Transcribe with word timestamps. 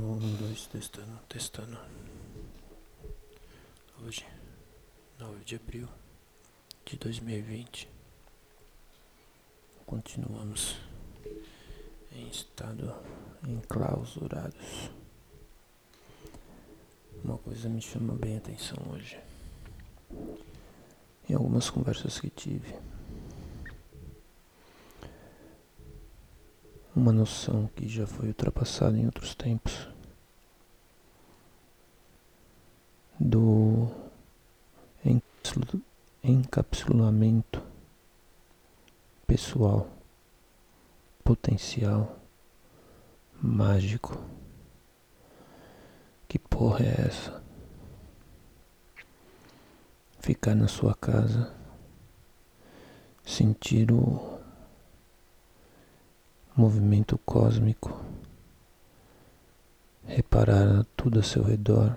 Um, 0.00 0.36
dois, 0.36 0.66
testando, 0.68 1.18
testando. 1.28 1.76
Hoje, 4.00 4.24
9 5.18 5.44
de 5.44 5.56
abril 5.56 5.88
de 6.86 6.96
2020. 6.96 7.88
Continuamos 9.84 10.76
em 12.12 12.28
estado 12.28 12.94
enclausurados. 13.44 14.88
Uma 17.24 17.36
coisa 17.38 17.68
me 17.68 17.82
chama 17.82 18.14
bem 18.14 18.36
a 18.36 18.38
atenção 18.38 18.78
hoje. 18.92 19.18
Em 21.28 21.34
algumas 21.34 21.68
conversas 21.70 22.20
que 22.20 22.30
tive. 22.30 22.72
Uma 26.98 27.12
noção 27.12 27.70
que 27.76 27.88
já 27.88 28.06
foi 28.06 28.28
ultrapassada 28.28 28.98
em 28.98 29.06
outros 29.06 29.34
tempos 29.34 29.88
do 33.20 33.88
encapsulamento 36.22 37.62
pessoal, 39.26 39.88
potencial, 41.24 42.18
mágico. 43.40 44.20
Que 46.26 46.38
porra 46.38 46.84
é 46.84 47.06
essa? 47.06 47.42
Ficar 50.20 50.54
na 50.54 50.68
sua 50.68 50.94
casa, 50.94 51.54
sentir 53.24 53.92
o 53.92 54.37
movimento 56.58 57.16
cósmico, 57.18 58.04
reparar 60.04 60.84
tudo 60.96 61.20
a 61.20 61.22
seu 61.22 61.44
redor 61.44 61.96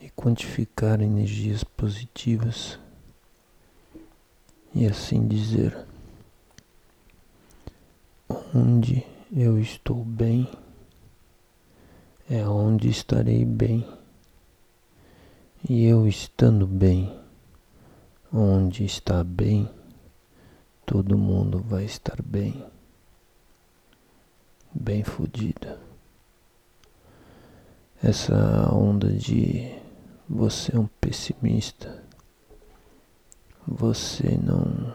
e 0.00 0.08
quantificar 0.08 1.02
energias 1.02 1.62
positivas 1.62 2.78
e 4.74 4.86
assim 4.86 5.28
dizer 5.28 5.76
onde 8.54 9.04
eu 9.30 9.58
estou 9.58 10.02
bem 10.02 10.50
é 12.30 12.48
onde 12.48 12.88
estarei 12.88 13.44
bem 13.44 13.86
e 15.68 15.84
eu 15.84 16.08
estando 16.08 16.66
bem 16.66 17.14
onde 18.32 18.82
está 18.82 19.22
bem 19.22 19.68
todo 20.86 21.16
mundo 21.16 21.62
vai 21.62 21.84
estar 21.84 22.20
bem, 22.22 22.64
bem 24.72 25.02
fodida. 25.02 25.78
Essa 28.02 28.70
onda 28.70 29.10
de 29.10 29.74
você 30.28 30.76
é 30.76 30.78
um 30.78 30.86
pessimista, 30.86 32.02
você 33.66 34.36
não 34.36 34.94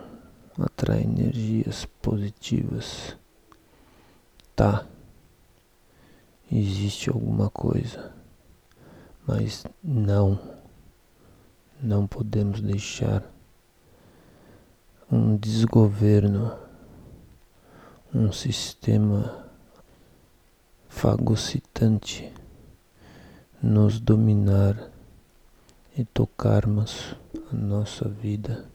atrai 0.64 1.02
energias 1.02 1.86
positivas, 2.02 3.18
tá? 4.56 4.86
Existe 6.52 7.10
alguma 7.10 7.50
coisa, 7.50 8.14
mas 9.26 9.66
não, 9.84 10.40
não 11.82 12.06
podemos 12.06 12.62
deixar 12.62 13.24
um 15.12 15.36
desgoverno, 15.36 16.56
um 18.14 18.32
sistema 18.32 19.46
fagocitante 20.88 22.32
nos 23.62 24.00
dominar 24.00 24.92
e 25.98 26.06
tocarmos 26.06 27.16
a 27.52 27.56
nossa 27.56 28.08
vida 28.08 28.66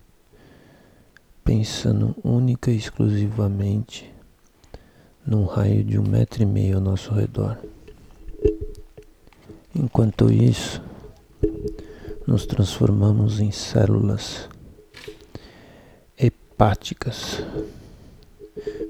pensando 1.45 2.17
única 2.25 2.71
e 2.71 2.77
exclusivamente 2.77 4.13
num 5.25 5.45
raio 5.45 5.85
de 5.85 5.99
um 5.99 6.03
metro 6.03 6.43
e 6.43 6.47
meio 6.47 6.77
ao 6.77 6.83
nosso 6.83 7.13
redor. 7.15 7.59
Enquanto 9.75 10.33
isso, 10.33 10.83
nos 12.27 12.45
transformamos 12.45 13.41
em 13.41 13.51
células 13.51 14.49
empáticas, 16.55 17.43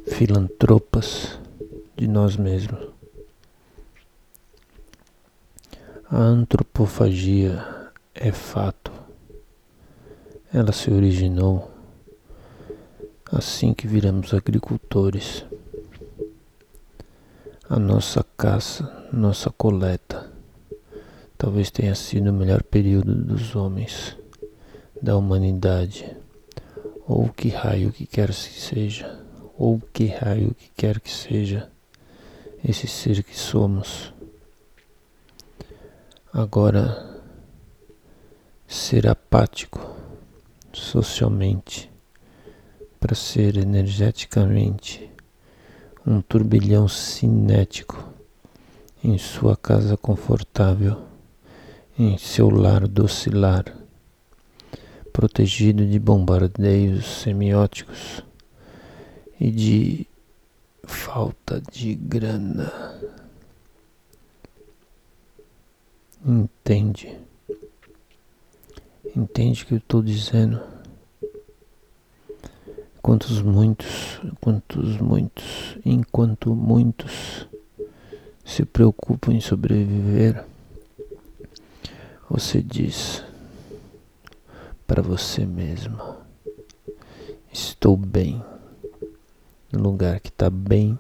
filantropas 0.07 1.39
de 1.97 2.07
nós 2.07 2.37
mesmos. 2.37 2.91
A 6.11 6.19
antropofagia 6.19 7.91
é 8.15 8.31
fato. 8.31 8.93
Ela 10.53 10.73
se 10.73 10.91
originou 10.91 11.71
assim 13.33 13.73
que 13.73 13.87
viramos 13.87 14.35
agricultores. 14.35 15.47
A 17.67 17.79
nossa 17.79 18.23
caça, 18.37 19.09
nossa 19.11 19.49
coleta, 19.49 20.31
talvez 21.39 21.71
tenha 21.71 21.95
sido 21.95 22.29
o 22.29 22.35
melhor 22.35 22.63
período 22.63 23.15
dos 23.15 23.57
homens, 23.57 24.15
da 25.01 25.17
humanidade 25.17 26.24
ou 27.07 27.29
que 27.29 27.49
raio 27.49 27.93
que 27.93 28.07
quer 28.07 28.29
que 28.29 28.35
seja, 28.35 29.21
ou 29.57 29.81
que 29.93 30.07
raio 30.07 30.55
que 30.55 30.71
quer 30.75 31.01
que 31.01 31.11
seja, 31.11 31.71
esse 32.63 32.87
ser 32.87 33.23
que 33.23 33.39
somos. 33.39 34.13
Agora, 36.33 37.21
ser 38.67 39.07
apático 39.07 39.95
socialmente, 40.73 41.91
para 42.99 43.15
ser 43.15 43.57
energeticamente 43.59 45.11
um 46.07 46.21
turbilhão 46.21 46.89
cinético 46.89 48.13
em 49.03 49.19
sua 49.19 49.57
casa 49.57 49.97
confortável, 49.97 51.03
em 51.99 52.17
seu 52.17 52.49
lar 52.49 52.89
docilar 52.89 53.84
protegido 55.15 55.87
de 55.87 55.97
bombardeios 56.01 57.07
semióticos 57.23 58.25
e 59.41 59.49
de 59.49 60.07
falta 60.83 61.63
de 61.73 61.95
grana. 61.95 62.73
Entende? 66.27 67.17
Entende 69.15 69.63
o 69.63 69.67
que 69.67 69.75
eu 69.75 69.79
estou 69.79 70.03
dizendo? 70.03 70.61
Quantos 73.01 73.41
muitos, 73.41 74.21
quantos 74.41 74.97
muitos, 75.01 75.79
enquanto 75.87 76.57
muitos 76.57 77.47
se 78.45 78.65
preocupam 78.65 79.33
em 79.33 79.41
sobreviver, 79.41 80.45
você 82.29 82.61
diz 82.61 83.23
para 84.87 85.03
você 85.03 85.47
mesmo. 85.47 85.99
Estou 87.53 87.97
bem. 87.97 88.43
No 89.72 89.83
lugar 89.83 90.21
que 90.21 90.28
está 90.28 90.50
bem. 90.50 90.99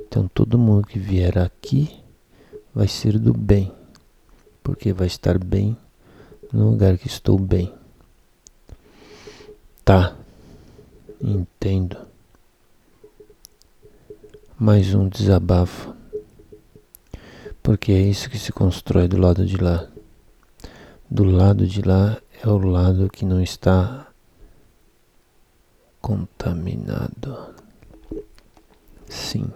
Então 0.00 0.28
todo 0.28 0.58
mundo 0.58 0.86
que 0.86 0.98
vier 0.98 1.38
aqui 1.38 2.02
vai 2.74 2.88
ser 2.88 3.18
do 3.18 3.32
bem. 3.32 3.72
Porque 4.62 4.92
vai 4.92 5.06
estar 5.06 5.38
bem 5.38 5.76
no 6.52 6.70
lugar 6.70 6.96
que 6.96 7.06
estou 7.06 7.38
bem. 7.38 7.72
Tá. 9.84 10.16
Entendo. 11.20 11.98
Mais 14.58 14.94
um 14.94 15.08
desabafo. 15.08 15.94
Porque 17.62 17.92
é 17.92 18.00
isso 18.00 18.30
que 18.30 18.38
se 18.38 18.52
constrói 18.52 19.08
do 19.08 19.18
lado 19.18 19.44
de 19.44 19.56
lá. 19.56 19.88
Do 21.10 21.24
lado 21.24 21.66
de 21.66 21.82
lá 21.82 22.20
é 22.44 22.48
o 22.50 22.58
lado 22.58 23.08
que 23.08 23.24
não 23.24 23.40
está 23.42 24.06
contaminado. 25.98 27.54
Sim, 29.08 29.50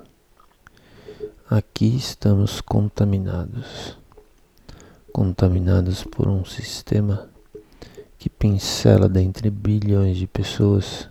aqui 1.51 1.95
estamos 1.95 2.63
contaminados 2.63 3.99
contaminados 5.13 6.03
por 6.03 6.29
um 6.29 6.47
sistema 6.47 7.29
que 8.19 8.31
pincela 8.31 9.07
dentre 9.07 9.51
bilhões 9.51 10.17
de 10.17 10.27
pessoas 10.27 11.11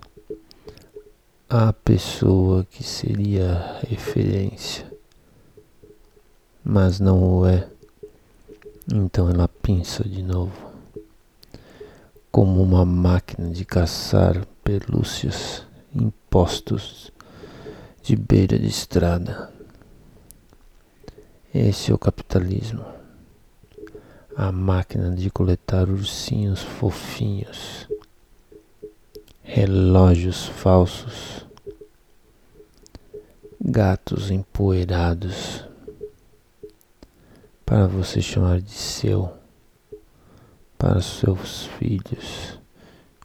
a 1.48 1.72
pessoa 1.72 2.66
que 2.66 2.84
seria 2.84 3.80
referência, 3.88 4.92
mas 6.64 7.00
não 7.00 7.22
o 7.22 7.46
é. 7.46 7.70
Então 8.92 9.30
ela 9.30 9.48
pinça 9.48 10.04
de 10.04 10.24
novo 10.24 10.67
como 12.38 12.62
uma 12.62 12.86
máquina 12.86 13.50
de 13.50 13.66
caçar 13.66 14.46
pelúcias 14.64 15.66
impostos 15.92 17.12
de 18.04 18.16
beira 18.16 18.60
de 18.60 18.68
estrada. 18.68 19.52
Esse 21.52 21.90
é 21.90 21.96
o 21.96 21.98
capitalismo. 21.98 22.86
A 24.36 24.52
máquina 24.52 25.10
de 25.16 25.32
coletar 25.32 25.90
ursinhos 25.90 26.62
fofinhos, 26.62 27.90
relógios 29.42 30.46
falsos, 30.46 31.44
gatos 33.60 34.30
empoeirados 34.30 35.66
para 37.66 37.88
você 37.88 38.22
chamar 38.22 38.62
de 38.62 38.74
seu, 38.74 39.34
para 40.78 41.02
seus 41.02 41.66
filhos 41.78 42.60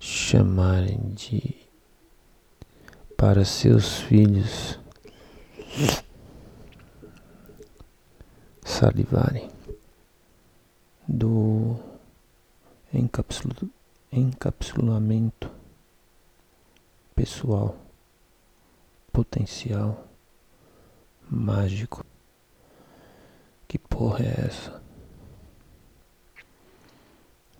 chamarem 0.00 1.12
de 1.14 1.54
para 3.16 3.44
seus 3.44 3.98
filhos 4.00 4.78
salivarem 8.64 9.50
do 11.06 11.78
encapsulamento 14.12 15.50
pessoal, 17.14 17.76
potencial, 19.12 20.08
mágico. 21.30 22.04
Que 23.68 23.78
porra 23.78 24.24
é 24.24 24.46
essa? 24.46 24.81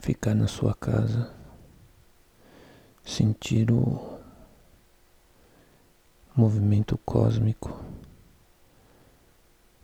Ficar 0.03 0.35
na 0.35 0.49
sua 0.49 0.75
casa, 0.75 1.33
sentir 3.05 3.71
o 3.71 4.19
movimento 6.35 6.99
cósmico, 6.99 7.81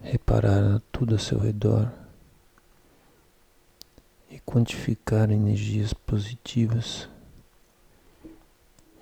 reparar 0.00 0.82
tudo 0.90 1.14
a 1.14 1.18
seu 1.20 1.38
redor 1.38 1.92
e 4.28 4.40
quantificar 4.40 5.30
energias 5.30 5.92
positivas 5.92 7.08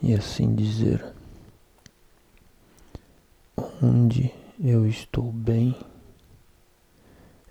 e 0.02 0.12
assim 0.12 0.54
dizer 0.54 1.02
onde 3.82 4.34
eu 4.62 4.86
estou 4.86 5.32
bem 5.32 5.74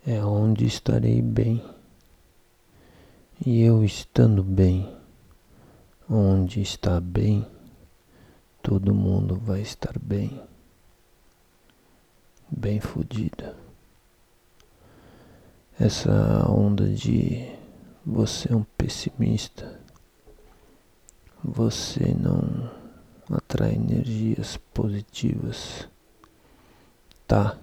é 0.06 0.23
onde 0.23 0.67
estarei 0.67 1.19
bem 1.19 1.75
e 3.43 3.63
eu 3.63 3.83
estando 3.83 4.43
bem 4.43 4.95
onde 6.07 6.61
está 6.61 6.99
bem 7.01 7.47
todo 8.65 8.95
mundo 8.95 9.35
vai 9.35 9.61
estar 9.61 9.93
bem, 9.99 10.41
bem 12.49 12.79
fodida. 12.79 13.55
Essa 15.79 16.49
onda 16.49 16.89
de 16.89 17.47
você 18.03 18.51
é 18.51 18.55
um 18.55 18.63
pessimista, 18.75 19.79
você 21.43 22.11
não 22.15 22.71
atrai 23.29 23.75
energias 23.75 24.57
positivas, 24.73 25.88
tá? 27.27 27.55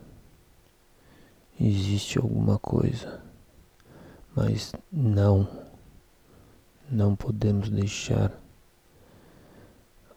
Existe 1.60 2.16
alguma 2.16 2.60
coisa, 2.60 3.20
mas 4.34 4.72
não, 4.90 5.48
não 6.90 7.14
podemos 7.14 7.68
deixar 7.68 8.32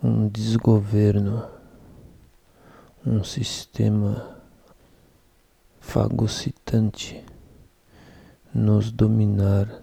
um 0.02 0.28
desgoverno, 0.28 1.48
um 3.06 3.24
sistema 3.24 4.38
fagocitante 5.80 7.24
nos 8.54 8.92
dominar 8.92 9.82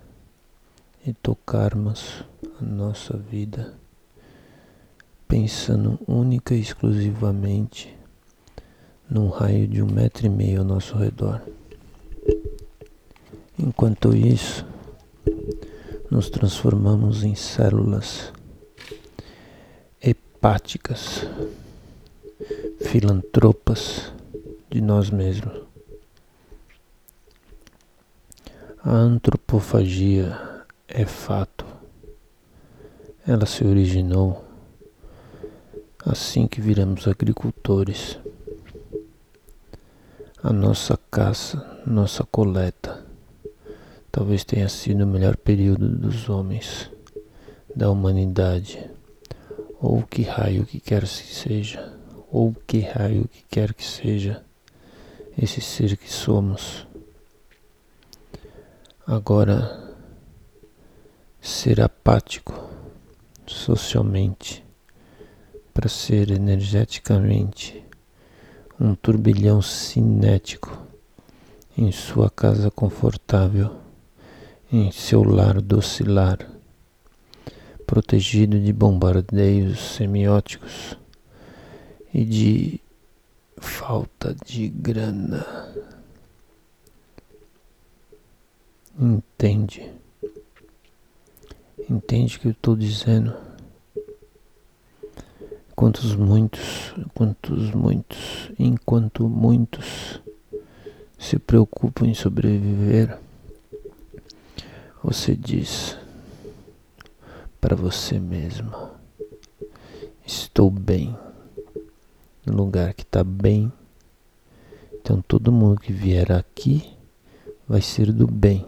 e 1.06 1.12
tocarmos 1.12 2.25
a 2.61 2.64
nossa 2.64 3.17
vida 3.17 3.75
pensando 5.28 5.99
única 6.06 6.55
e 6.55 6.61
exclusivamente 6.61 7.96
num 9.08 9.28
raio 9.28 9.67
de 9.67 9.82
um 9.82 9.87
metro 9.87 10.26
e 10.26 10.28
meio 10.28 10.61
ao 10.61 10.64
nosso 10.64 10.96
redor. 10.96 11.43
Enquanto 13.64 14.12
isso, 14.17 14.67
nos 16.11 16.29
transformamos 16.29 17.23
em 17.23 17.37
células 17.37 18.32
empáticas, 20.03 21.25
filantropas 22.81 24.12
de 24.69 24.81
nós 24.81 25.11
mesmos. 25.11 25.62
A 28.82 28.91
antropofagia 28.91 30.37
é 30.88 31.06
fato. 31.06 31.64
Ela 33.25 33.47
se 33.47 33.64
originou 33.64 34.44
assim 36.05 36.49
que 36.49 36.61
viramos 36.61 37.06
agricultores. 37.06 38.19
A 40.43 40.53
nossa 40.53 40.99
caça, 41.09 41.81
nossa 41.87 42.25
coleta, 42.25 43.12
talvez 44.12 44.44
tenha 44.44 44.69
sido 44.69 45.05
o 45.05 45.06
melhor 45.06 45.37
período 45.37 45.88
dos 45.88 46.29
homens, 46.29 46.91
da 47.75 47.91
humanidade 47.91 48.79
ou 49.81 50.03
que 50.03 50.23
raio 50.23 50.64
que 50.64 50.79
quer 50.79 51.03
que 51.03 51.35
seja, 51.35 51.93
ou 52.31 52.55
que 52.67 52.79
raio 52.81 53.26
que 53.26 53.43
quer 53.50 53.75
que 53.75 53.85
seja, 53.85 54.44
esse 55.37 55.61
ser 55.61 55.97
que 55.97 56.12
somos. 56.12 56.87
Agora, 59.05 59.93
ser 61.41 61.81
apático 61.81 62.55
socialmente, 63.44 64.64
para 65.75 65.88
ser 65.88 66.31
energeticamente 66.31 67.82
um 68.79 68.94
turbilhão 68.94 69.61
cinético 69.61 70.87
em 71.76 71.91
sua 71.91 72.31
casa 72.31 72.70
confortável, 72.70 73.81
em 74.72 74.90
seu 74.90 75.22
lar 75.22 75.60
docilar 75.60 76.38
protegido 77.86 78.58
de 78.58 78.72
bombardeios 78.72 79.78
semióticos 79.96 80.96
e 82.14 82.24
de 82.24 82.80
falta 83.58 84.34
de 84.46 84.69
grana. 84.69 85.44
Entende? 88.99 89.92
Entende 91.90 92.38
o 92.38 92.40
que 92.40 92.49
eu 92.49 92.52
estou 92.52 92.75
dizendo? 92.75 93.35
Quantos 95.76 96.14
muitos, 96.14 96.94
quantos 97.12 97.73
muitos, 97.73 98.50
enquanto 98.58 99.28
muitos 99.28 100.23
se 101.18 101.38
preocupam 101.38 102.06
em 102.06 102.14
sobreviver, 102.14 103.18
você 105.02 105.35
diz 105.35 105.97
para 107.61 107.75
você 107.75 108.21
mesmo. 108.21 108.73
Estou 110.25 110.71
bem, 110.71 111.16
no 112.47 112.54
lugar 112.54 112.94
que 112.94 113.02
está 113.02 113.25
bem. 113.25 113.73
Então 114.94 115.21
todo 115.21 115.50
mundo 115.50 115.80
que 115.80 115.92
vier 115.92 116.30
aqui 116.30 116.97
vai 117.66 117.80
ser 117.80 118.12
do 118.12 118.26
bem, 118.26 118.64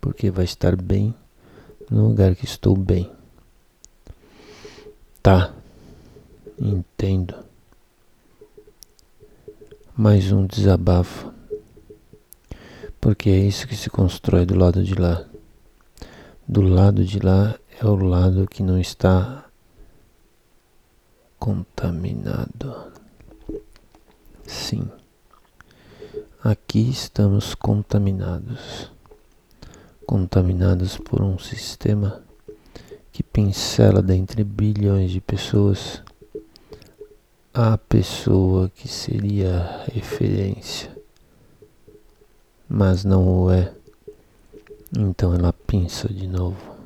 porque 0.00 0.30
vai 0.30 0.44
estar 0.44 0.74
bem 0.74 1.14
no 1.88 2.08
lugar 2.08 2.34
que 2.34 2.44
estou 2.44 2.76
bem. 2.76 3.10
Tá, 5.22 5.54
entendo. 6.58 7.34
Mais 9.96 10.30
um 10.32 10.44
desabafo, 10.44 11.32
porque 13.00 13.30
é 13.30 13.38
isso 13.38 13.66
que 13.66 13.76
se 13.76 13.88
constrói 13.88 14.44
do 14.44 14.58
lado 14.58 14.84
de 14.84 14.94
lá. 14.94 15.24
Do 16.48 16.62
lado 16.62 17.04
de 17.04 17.18
lá 17.18 17.58
é 17.80 17.84
o 17.86 17.96
lado 17.96 18.46
que 18.46 18.62
não 18.62 18.78
está 18.78 19.46
contaminado. 21.38 22.92
Sim, 24.46 24.88
aqui 26.42 26.88
estamos 26.88 27.54
contaminados 27.54 28.90
contaminados 30.06 30.96
por 30.96 31.20
um 31.20 31.36
sistema 31.36 32.22
que 33.10 33.24
pincela 33.24 34.00
dentre 34.00 34.44
bilhões 34.44 35.10
de 35.10 35.20
pessoas 35.20 36.00
a 37.52 37.76
pessoa 37.76 38.68
que 38.68 38.86
seria 38.86 39.84
referência, 39.92 40.96
mas 42.68 43.02
não 43.02 43.26
o 43.26 43.50
é. 43.50 43.72
Então 44.94 45.34
ela 45.34 45.52
pinça 45.52 46.12
de 46.12 46.26
novo 46.28 46.76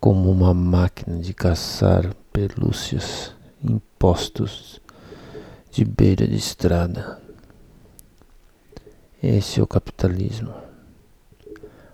como 0.00 0.30
uma 0.30 0.54
máquina 0.54 1.18
de 1.18 1.34
caçar 1.34 2.14
pelúcias 2.32 3.34
impostos 3.62 4.80
de 5.70 5.84
beira 5.84 6.26
de 6.26 6.36
estrada. 6.36 7.20
Esse 9.22 9.60
é 9.60 9.62
o 9.62 9.66
capitalismo. 9.66 10.54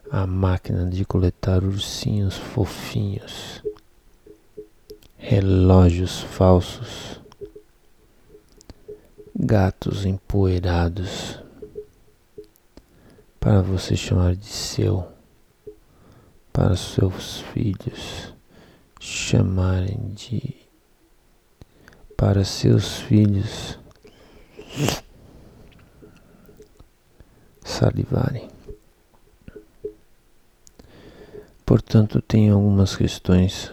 A 0.09 0.25
máquina 0.25 0.89
de 0.89 1.05
coletar 1.05 1.65
ursinhos 1.65 2.37
fofinhos, 2.37 3.61
relógios 5.19 6.21
falsos, 6.21 7.21
gatos 9.35 10.07
empoeirados 10.07 11.41
para 13.47 13.63
você 13.63 13.95
chamar 13.95 14.35
de 14.35 14.47
seu, 14.47 15.07
para 16.53 16.75
seus 16.75 17.43
filhos 17.43 18.35
chamarem 18.99 20.11
de 20.17 20.57
para 22.17 22.45
seus 22.45 22.99
filhos 22.99 23.79
salivarem. 27.65 28.49
Portanto, 31.65 32.21
tem 32.21 32.51
algumas 32.51 32.97
questões 32.97 33.73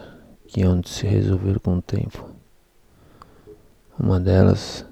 que 0.50 0.62
hão 0.62 0.80
de 0.80 0.90
se 0.90 1.08
resolver 1.08 1.60
com 1.60 1.78
o 1.78 1.82
tempo. 1.82 2.30
Uma 4.00 4.20
delas 4.20 4.86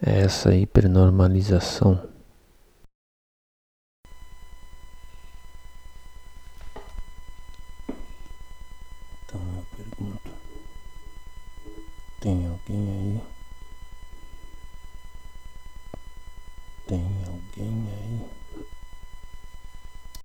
é 0.00 0.20
essa 0.20 0.54
hipernormalização 0.54 2.09